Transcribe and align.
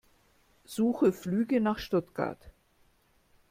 Suche 0.65 1.13
Flüge 1.13 1.61
nach 1.61 1.77
Stuttgart. 1.77 2.49